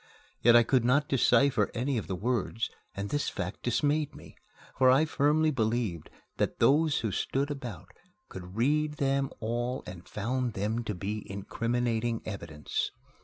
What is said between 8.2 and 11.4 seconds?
could read them all and found them to be